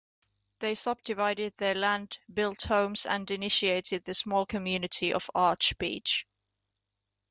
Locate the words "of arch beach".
5.13-6.25